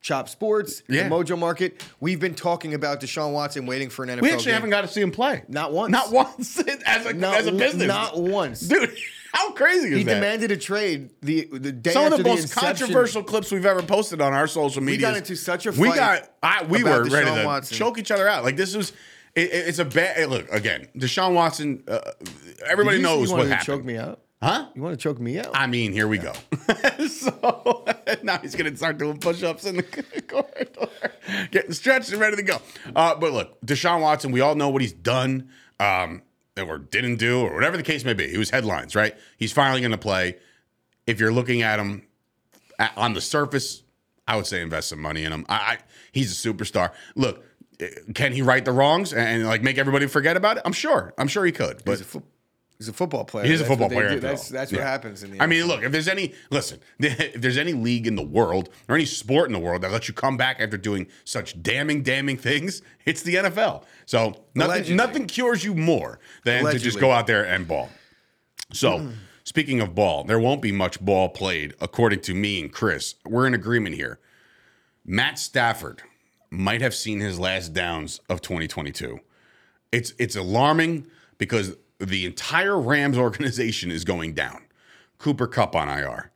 [0.00, 1.04] Chop Sports, Yeah.
[1.04, 4.46] the Mojo Market, we've been talking about Deshaun Watson waiting for an NFL we actually
[4.46, 4.54] game.
[4.54, 5.44] haven't got to see him play.
[5.48, 5.92] Not once.
[5.92, 7.86] Not once as a Not as a business.
[7.86, 8.60] Not once.
[8.60, 8.92] dude.
[9.32, 10.10] How crazy is He that?
[10.10, 12.68] He demanded a trade the the day Some of after the most inception.
[12.88, 14.98] controversial clips we've ever posted on our social media.
[15.08, 16.30] We got into such a fight We got.
[16.42, 17.78] I, we were ready to Watson.
[17.78, 18.44] choke each other out.
[18.44, 18.92] Like this was.
[19.34, 20.88] It, it- it's a bad look again.
[20.96, 21.82] Deshaun Watson.
[21.88, 22.00] Uh,
[22.66, 23.66] everybody You- knows you what to happened.
[23.66, 24.20] choke me out.
[24.42, 24.66] Huh?
[24.74, 25.50] You want to choke me out?
[25.54, 26.32] I mean, here we go.
[27.08, 27.84] so
[28.24, 29.82] now he's gonna start doing push-ups in the
[30.28, 30.88] corridor,
[31.52, 32.56] getting stretched and ready to go.
[32.96, 36.22] Uh, but look, Deshaun Watson, we all know what he's done, um,
[36.58, 38.26] or didn't do, or whatever the case may be.
[38.28, 39.14] He was headlines, right?
[39.36, 40.38] He's finally gonna play.
[41.06, 42.02] If you're looking at him
[42.96, 43.84] on the surface,
[44.26, 45.46] I would say invest some money in him.
[45.48, 45.78] I, I
[46.10, 46.90] he's a superstar.
[47.14, 47.44] Look,
[48.14, 50.62] can he right the wrongs and, and, like make everybody forget about it?
[50.64, 51.14] I'm sure.
[51.18, 51.82] I'm sure he could.
[51.84, 52.22] But He's a, fo-
[52.82, 53.46] He's a football player.
[53.46, 54.18] He's a football player.
[54.18, 55.40] That's that's what happens in the.
[55.40, 58.96] I mean, look, if there's any listen, if there's any league in the world or
[58.96, 62.36] any sport in the world that lets you come back after doing such damning, damning
[62.36, 63.84] things, it's the NFL.
[64.04, 64.94] So nothing, Allegedly.
[64.96, 67.88] nothing cures you more than to just go out there and ball.
[68.72, 69.10] So, hmm.
[69.44, 73.14] speaking of ball, there won't be much ball played, according to me and Chris.
[73.24, 74.18] We're in agreement here.
[75.04, 76.02] Matt Stafford
[76.52, 79.18] might have seen his last downs of 2022.
[79.90, 81.06] It's it's alarming
[81.38, 84.62] because the entire Rams organization is going down.
[85.18, 86.30] Cooper Kupp on IR.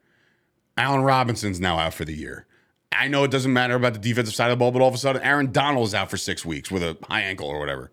[0.79, 2.47] Allen Robinson's now out for the year.
[2.93, 4.95] I know it doesn't matter about the defensive side of the ball, but all of
[4.95, 7.91] a sudden Aaron Donald is out for six weeks with a high ankle or whatever.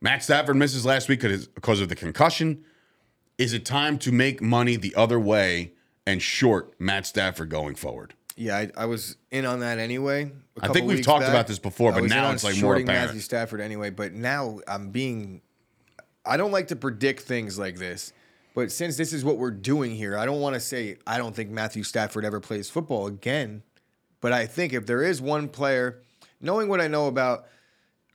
[0.00, 2.64] Matt Stafford misses last week because because of the concussion.
[3.38, 5.74] Is it time to make money the other way
[6.06, 8.14] and short Matt Stafford going forward?
[8.36, 10.30] Yeah, I, I was in on that anyway.
[10.60, 11.30] a I think we've talked back.
[11.30, 13.08] about this before, but now it's, like, more shorting apparent.
[13.08, 13.90] Matthew Stafford anyway.
[13.90, 15.40] But now I'm being.
[16.24, 18.12] I don't like to predict things like this,
[18.54, 21.34] but since this is what we're doing here, I don't want to say I don't
[21.34, 23.62] think Matthew Stafford ever plays football again.
[24.20, 26.02] But I think if there is one player,
[26.40, 27.46] knowing what I know about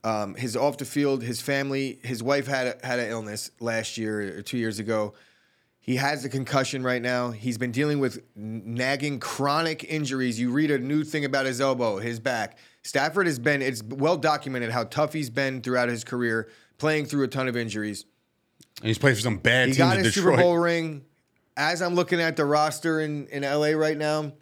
[0.04, 3.96] um, his off the field, his family, his wife had a, had an illness last
[3.96, 5.14] year or two years ago.
[5.82, 7.32] He has a concussion right now.
[7.32, 10.38] He's been dealing with nagging chronic injuries.
[10.38, 12.56] You read a new thing about his elbow, his back.
[12.82, 17.24] Stafford has been, it's well documented how tough he's been throughout his career, playing through
[17.24, 18.04] a ton of injuries.
[18.78, 20.36] And he's played for some bad He teams got in his Detroit.
[20.36, 21.04] Super Bowl ring.
[21.56, 24.32] As I'm looking at the roster in, in LA right now,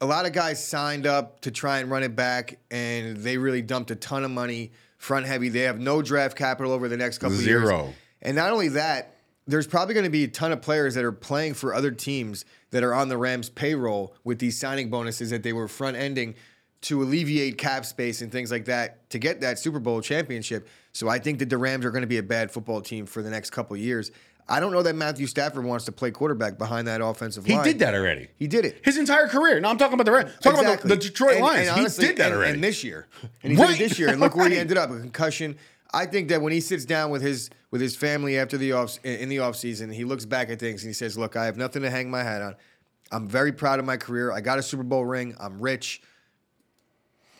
[0.00, 3.60] a lot of guys signed up to try and run it back, and they really
[3.60, 5.48] dumped a ton of money front heavy.
[5.48, 7.66] They have no draft capital over the next couple of years.
[7.66, 7.92] Zero.
[8.22, 9.15] And not only that,
[9.46, 12.44] there's probably going to be a ton of players that are playing for other teams
[12.70, 16.34] that are on the Rams payroll with these signing bonuses that they were front ending
[16.82, 20.68] to alleviate cap space and things like that to get that Super Bowl championship.
[20.92, 23.22] So I think that the Rams are going to be a bad football team for
[23.22, 24.10] the next couple of years.
[24.48, 27.64] I don't know that Matthew Stafford wants to play quarterback behind that offensive He line.
[27.64, 28.28] He did that already.
[28.36, 28.80] He did it.
[28.84, 29.58] His entire career.
[29.58, 30.32] No, I'm talking about the Rams.
[30.40, 31.68] Talking about the, the Detroit And- Lions.
[31.68, 32.52] and honestly, he did that already.
[32.54, 33.08] And this year,
[33.42, 35.56] and he did it this year, and look where he ended up a concussion.
[35.92, 38.98] I think that when he sits down with his with his family after the off
[39.04, 41.56] in the off season, he looks back at things and he says, "Look, I have
[41.56, 42.56] nothing to hang my hat on.
[43.12, 44.32] I'm very proud of my career.
[44.32, 45.36] I got a Super Bowl ring.
[45.38, 46.02] I'm rich.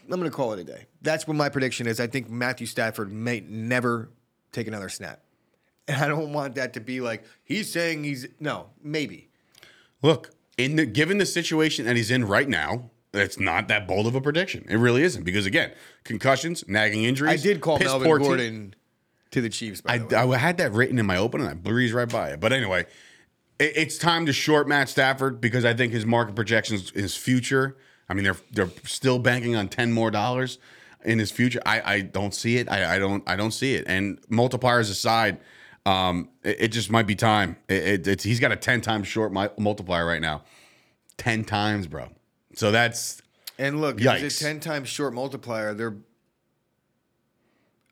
[0.04, 0.86] I'm going to call it a day.
[1.02, 1.98] That's what my prediction is.
[1.98, 4.10] I think Matthew Stafford may never
[4.52, 5.22] take another snap,
[5.88, 9.28] and I don't want that to be like he's saying he's no, maybe.
[10.02, 14.06] Look, in the given the situation that he's in right now, it's not that bold
[14.06, 14.66] of a prediction.
[14.68, 15.72] It really isn't because again,
[16.04, 17.40] concussions, nagging injuries.
[17.40, 18.74] I did call Melvin Gordon
[19.32, 19.82] to the Chiefs.
[19.86, 20.18] I, the.
[20.18, 22.40] I had that written in my open and I breezed right by it.
[22.40, 22.86] But anyway,
[23.58, 27.76] it, it's time to short Matt Stafford because I think his market projections, his future.
[28.08, 30.58] I mean, they're they're still banking on ten more dollars
[31.04, 31.60] in his future.
[31.64, 32.70] I, I don't see it.
[32.70, 33.84] I, I don't I don't see it.
[33.86, 35.38] And multipliers aside,
[35.84, 37.56] um, it, it just might be time.
[37.68, 40.42] It, it, it's he's got a ten times short multiplier right now,
[41.16, 42.08] ten times, bro.
[42.56, 43.22] So that's
[43.58, 44.22] And look, Yikes.
[44.22, 45.88] it's a 10 times short multiplier, they're.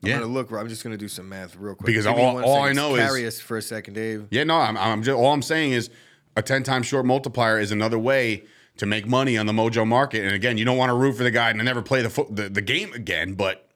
[0.03, 0.19] I'm Yeah.
[0.19, 0.51] gonna look.
[0.51, 1.85] I'm just gonna do some math real quick.
[1.87, 4.25] Because Give all- all I know is- carry us for a second, Dave.
[4.29, 5.89] Yeah, no, I'm, I'm just all I'm saying is
[6.35, 8.43] a 10 times short multiplier is another way
[8.77, 10.23] to make money on the Mojo market.
[10.23, 12.27] And again, you don't want to root for the guy and never play the, fo-
[12.29, 13.67] the the game again, but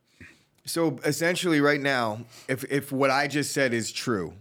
[0.66, 4.34] So essentially, right now, if if what I just said is true,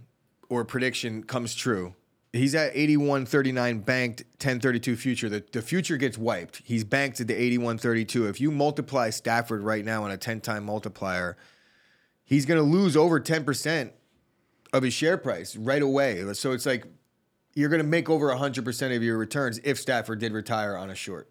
[0.47, 1.95] or prediction comes true,
[2.33, 5.29] he's at 81.39 banked 1032 future.
[5.29, 6.61] The the future gets wiped.
[6.63, 8.29] He's banked at the 81.32.
[8.29, 11.37] If you multiply Stafford right now on a 10 time multiplier,
[12.23, 13.93] he's gonna lose over 10 percent
[14.73, 16.31] of his share price right away.
[16.33, 16.85] So it's like
[17.55, 20.95] you're gonna make over 100 percent of your returns if Stafford did retire on a
[20.95, 21.29] short.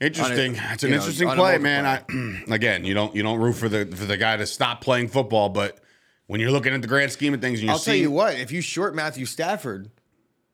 [0.00, 0.56] interesting.
[0.56, 1.84] A- it's an know, interesting play, man.
[1.86, 2.04] I,
[2.54, 5.48] again, you don't you don't root for the for the guy to stop playing football,
[5.48, 5.80] but
[6.26, 8.34] when you're looking at the grand scheme of things, and you're I'll tell you what,
[8.38, 9.90] if you short Matthew Stafford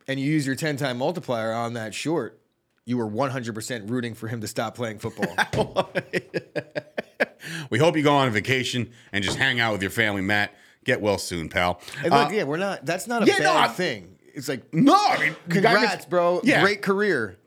[0.08, 2.40] and you use your 10 time multiplier on that short,
[2.84, 5.34] you were 100% rooting for him to stop playing football.
[7.70, 10.54] we hope you go on a vacation and just hang out with your family, Matt.
[10.84, 11.80] Get well soon, pal.
[12.02, 14.16] and Uh, look, yeah, we're not, that's not a yeah, bad no, thing.
[14.34, 16.40] It's like, no, I mean, congrats, gets- bro.
[16.42, 17.38] Yeah, Great career.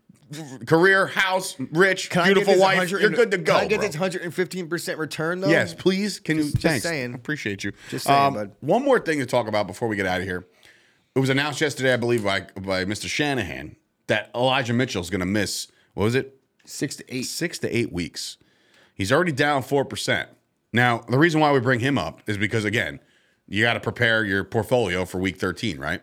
[0.66, 2.90] Career, house, rich, Can beautiful wife.
[2.90, 3.54] You're good to go.
[3.54, 3.88] Can I get bro.
[3.88, 5.50] this 115% return, though?
[5.50, 6.20] Yes, please.
[6.20, 6.44] Can you?
[6.44, 6.84] just thanks.
[6.84, 7.14] saying.
[7.14, 7.72] I appreciate you.
[7.90, 8.52] Just saying, Um, bud.
[8.62, 10.46] One more thing to talk about before we get out of here.
[11.16, 13.08] It was announced yesterday, I believe, by by Mr.
[13.08, 13.76] Shanahan
[14.08, 15.68] that Elijah Mitchell is going to miss.
[15.94, 16.40] What was it?
[16.66, 17.24] Six to eight.
[17.24, 18.38] Six to eight weeks.
[18.94, 20.30] He's already down four percent.
[20.74, 23.00] Now, the reason why we bring him up is because again,
[23.48, 26.02] you got to prepare your portfolio for Week 13, right?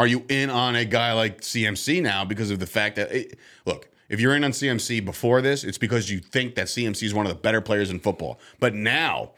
[0.00, 3.38] Are you in on a guy like CMC now because of the fact that it,
[3.66, 7.12] look, if you're in on CMC before this, it's because you think that CMC is
[7.12, 8.40] one of the better players in football.
[8.60, 9.32] But now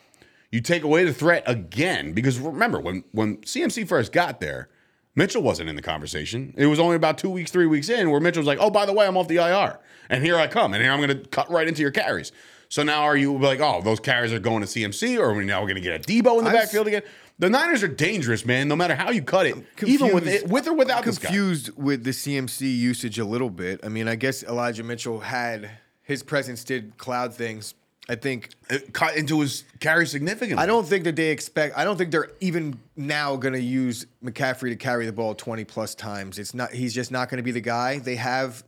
[0.53, 4.69] you take away the threat again because remember when when CMC first got there,
[5.17, 6.55] Mitchell wasn't in the conversation.
[6.57, 8.87] It was only about two weeks, three weeks in where Mitchell was like, "Oh, by
[8.87, 11.29] the way, I'm off the IR, and here I come, and here I'm going to
[11.31, 12.31] cut right into your carries."
[12.69, 15.45] So now are you like, "Oh, those carries are going to CMC, or are we
[15.45, 17.03] now we're going to get a Debo in the I've- backfield again?"
[17.39, 18.69] The Niners are dangerous, man.
[18.69, 21.27] No matter how you cut it, even with it, with or without this guy.
[21.29, 23.81] confused with the CMC usage a little bit.
[23.83, 25.71] I mean, I guess Elijah Mitchell had
[26.03, 27.75] his presence did cloud things.
[28.09, 30.63] I think It cut into his carry significantly.
[30.63, 31.77] I don't think that they expect.
[31.77, 35.65] I don't think they're even now going to use McCaffrey to carry the ball twenty
[35.65, 36.39] plus times.
[36.39, 36.73] It's not.
[36.73, 37.99] He's just not going to be the guy.
[37.99, 38.65] They have.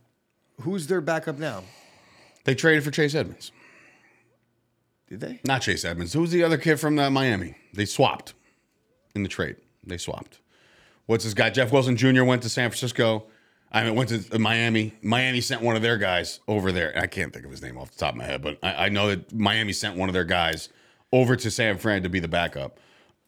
[0.61, 1.63] Who's their backup now?
[2.45, 3.51] They traded for Chase Edmonds.
[5.09, 5.39] Did they?
[5.43, 6.13] Not Chase Edmonds.
[6.13, 7.55] Who's the other kid from uh, Miami?
[7.73, 8.33] They swapped
[9.15, 9.55] in the trade.
[9.83, 10.39] They swapped.
[11.05, 11.49] What's this guy?
[11.49, 12.23] Jeff Wilson Jr.
[12.23, 13.25] went to San Francisco.
[13.71, 14.93] I mean, went to Miami.
[15.01, 16.97] Miami sent one of their guys over there.
[16.97, 18.89] I can't think of his name off the top of my head, but I, I
[18.89, 20.69] know that Miami sent one of their guys
[21.11, 22.79] over to San Fran to be the backup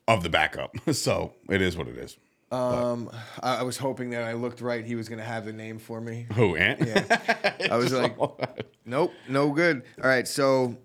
[0.07, 0.75] of the backup.
[0.93, 2.17] so it is what it is.
[2.49, 3.09] Um,
[3.43, 4.85] I, I was hoping that I looked right.
[4.85, 6.27] He was going to have the name for me.
[6.33, 6.87] Who, Ant?
[6.87, 8.15] Yeah, I was like,
[8.85, 9.83] nope, no good.
[10.01, 10.77] All right, so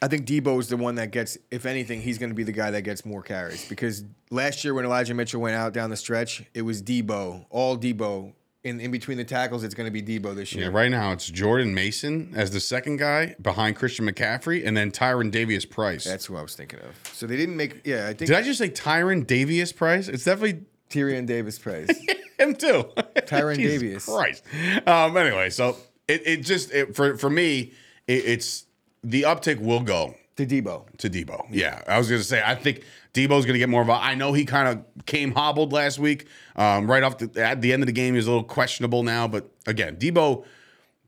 [0.00, 2.52] I think Debo is the one that gets, if anything, he's going to be the
[2.52, 5.96] guy that gets more carries because last year when Elijah Mitchell went out down the
[5.96, 8.34] stretch, it was Debo, all Debo.
[8.64, 10.64] In, in between the tackles, it's going to be Debo this year.
[10.64, 14.90] Yeah, right now it's Jordan Mason as the second guy behind Christian McCaffrey and then
[14.90, 16.04] Tyron Davius Price.
[16.04, 17.00] That's who I was thinking of.
[17.12, 20.08] So they didn't make, yeah, I think Did I just say Tyron Davius Price?
[20.08, 21.88] It's definitely Tyrion Davis Price.
[22.38, 22.84] him too.
[22.96, 24.14] Tyron Jesus Davius.
[24.14, 24.44] Christ.
[24.86, 27.72] Um, anyway, so it, it just it, for for me,
[28.06, 28.64] it, it's
[29.04, 30.84] the uptick will go to Debo.
[30.98, 31.46] to Debo.
[31.50, 32.82] Yeah, I was gonna say I think
[33.14, 33.92] Debo's gonna get more of a.
[33.92, 36.26] I know he kind of came hobbled last week.
[36.56, 39.26] Um, right off the at the end of the game, he's a little questionable now,
[39.28, 40.44] but again, Debo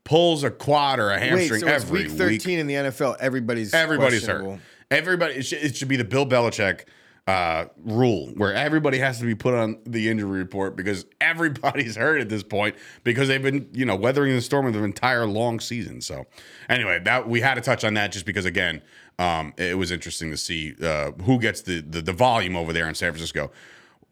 [0.05, 3.17] pulls a quad or a Wait, hamstring so every week 13 in the NFL.
[3.21, 4.53] Everybody's Everybody's questionable.
[4.53, 4.61] hurt.
[4.91, 6.85] Everybody, it should, it should be the Bill Belichick
[7.31, 12.21] uh, rule where everybody has to be put on the injury report because everybody's hurt
[12.21, 15.61] at this point because they've been, you know, weathering the storm of their entire long
[15.61, 16.01] season.
[16.01, 16.27] So,
[16.69, 18.83] anyway, that we had to touch on that just because, again,
[19.21, 22.89] um, it was interesting to see uh, who gets the, the the volume over there
[22.89, 23.53] in San Francisco.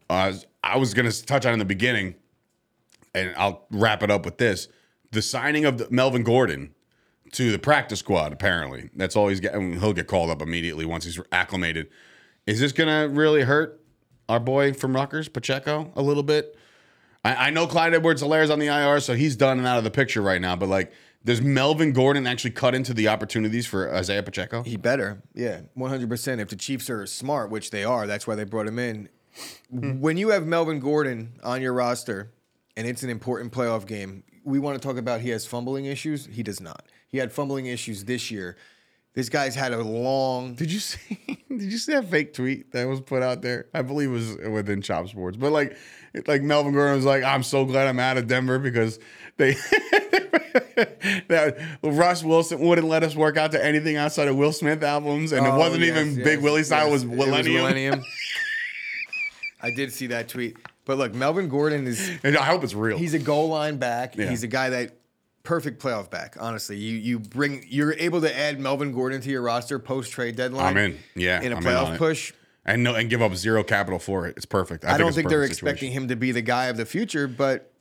[0.09, 2.15] Uh, I was going to touch on in the beginning,
[3.13, 4.69] and I'll wrap it up with this:
[5.11, 6.73] the signing of the, Melvin Gordon
[7.33, 8.31] to the practice squad.
[8.31, 9.77] Apparently, that's all he's getting.
[9.77, 11.89] He'll get called up immediately once he's acclimated.
[12.49, 13.79] Is this gonna really hurt
[14.27, 16.57] our boy from Rutgers, Pacheco, a little bit?
[17.23, 19.91] I, I know Clyde Edwards-Helaire on the IR, so he's done and out of the
[19.91, 20.55] picture right now.
[20.55, 20.91] But like,
[21.23, 24.63] does Melvin Gordon actually cut into the opportunities for Isaiah Pacheco?
[24.63, 25.21] He better.
[25.35, 26.39] Yeah, 100%.
[26.39, 29.09] If the Chiefs are smart, which they are, that's why they brought him in.
[29.69, 29.99] Hmm.
[29.99, 32.31] When you have Melvin Gordon on your roster
[32.75, 36.25] and it's an important playoff game, we want to talk about he has fumbling issues.
[36.25, 36.87] He does not.
[37.09, 38.57] He had fumbling issues this year.
[39.19, 40.53] This guy's had a long.
[40.53, 41.17] Did you see?
[41.49, 43.65] Did you see that fake tweet that was put out there?
[43.73, 45.75] I believe it was within Chop Sports, but like,
[46.25, 48.97] like Melvin Gordon was like, "I'm so glad I'm out of Denver because
[49.35, 49.53] they
[51.27, 55.33] that Russ Wilson wouldn't let us work out to anything outside of Will Smith albums,
[55.33, 56.87] and it Oh, wasn't yes, even yes, Big Willie style.
[56.89, 57.03] yes.
[57.03, 57.55] It was It Millennium.
[57.61, 58.03] Millennium.
[59.61, 60.55] I did see that tweet.
[60.85, 62.97] But look, Melvin Gordon is And I hope it's real.
[62.97, 64.15] He's a goal line back.
[64.15, 64.29] Yeah.
[64.29, 64.95] He's a guy that
[65.49, 66.37] perfect playoff back.
[66.39, 70.35] Honestly, you you bring you're able to add Melvin Gordon to your roster post trade
[70.35, 70.67] deadline.
[70.67, 70.99] I'm in.
[71.15, 71.97] Yeah, in a I'm playoff it.
[71.97, 72.33] push.
[72.65, 74.37] and no, and give up zero capital for it.
[74.37, 74.85] It's perfect.
[74.85, 77.73] I, don't think they're perfect expecting him to be the guy of the future, but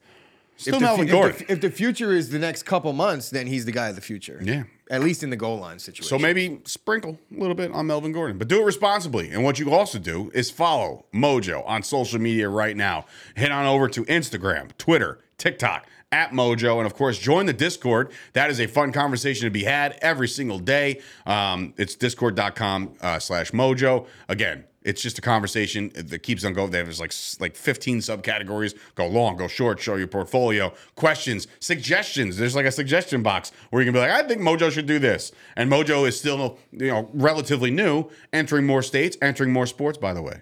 [0.57, 1.44] Still if, the, Melvin if, Gordon.
[1.46, 4.00] the, if the future is the next couple months, then he's the guy of the
[4.00, 4.40] future.
[4.42, 4.64] Yeah.
[4.90, 6.09] at least in the goal line situation.
[6.09, 9.31] So maybe sprinkle a little bit on Melvin Gordon, but do it responsibly.
[9.31, 13.04] And what you also do is follow Mojo on social media right now.
[13.37, 18.12] Head on over to Instagram, Twitter, TikTok at Mojo, and of course, join the Discord.
[18.32, 21.00] That is a fun conversation to be had every single day.
[21.26, 24.06] Um, it's discord.com uh, slash Mojo.
[24.28, 26.70] Again, it's just a conversation that keeps on going.
[26.70, 28.74] There's like like 15 subcategories.
[28.94, 32.38] Go long, go short, show your portfolio, questions, suggestions.
[32.38, 34.98] There's like a suggestion box where you can be like, I think Mojo should do
[34.98, 35.30] this.
[35.56, 40.14] And Mojo is still, you know, relatively new, entering more states, entering more sports, by
[40.14, 40.40] the way.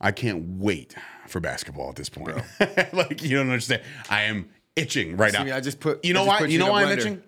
[0.00, 0.94] I can't wait
[1.26, 2.36] for basketball at this point.
[2.92, 3.82] like you don't understand.
[4.10, 5.56] I am itching right See, now.
[5.56, 6.40] I just put- You know why?
[6.40, 7.22] You you know why I'm itching?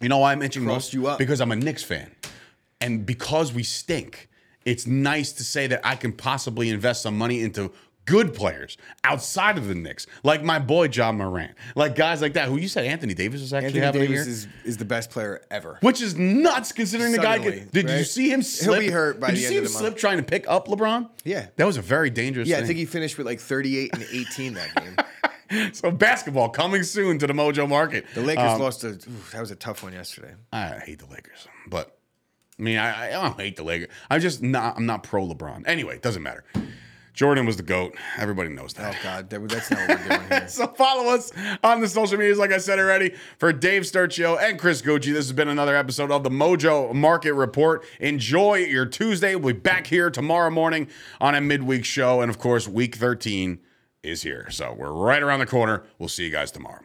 [0.00, 0.94] You know why I'm itching Crossed most?
[0.94, 1.18] you up.
[1.18, 2.10] Because I'm a Knicks fan.
[2.80, 4.28] And because we stink,
[4.64, 7.72] it's nice to say that I can possibly invest some money into
[8.06, 12.48] good players outside of the Knicks, like my boy Ja Morant, like guys like that.
[12.48, 14.84] Who you said Anthony Davis is actually Anthony having a Davis year, is, is the
[14.84, 15.76] best player ever.
[15.82, 17.38] which is nuts considering the guy.
[17.38, 18.80] Could, did you see him He'll slip?
[18.80, 20.00] be hurt by did the you end see of him the slip month.
[20.00, 21.10] trying to pick up LeBron?
[21.24, 21.48] Yeah.
[21.56, 22.48] that was a very dangerous.
[22.48, 24.96] Yeah, I think he finished with like 38 and 18 that game.
[25.74, 28.04] So basketball coming soon to the Mojo Market.
[28.16, 28.88] The Lakers Um, lost a.
[28.88, 30.34] oof, that was a tough one yesterday.
[30.52, 31.96] I hate the Lakers, but
[32.58, 33.88] I mean, I, I don't hate the Lakers.
[34.10, 34.76] I'm just not.
[34.76, 35.62] I'm not pro LeBron.
[35.68, 36.42] Anyway, it doesn't matter.
[37.16, 37.94] Jordan was the goat.
[38.18, 38.94] Everybody knows that.
[38.94, 40.48] Oh God, that's not what we're doing here.
[40.48, 41.32] So follow us
[41.64, 43.14] on the social medias, like I said already.
[43.38, 47.32] For Dave Sturchio and Chris Gueci, this has been another episode of the Mojo Market
[47.32, 47.84] Report.
[48.00, 49.34] Enjoy your Tuesday.
[49.34, 52.20] We'll be back here tomorrow morning on a midweek show.
[52.20, 53.60] And of course, week 13
[54.02, 54.50] is here.
[54.50, 55.84] So we're right around the corner.
[55.98, 56.82] We'll see you guys tomorrow.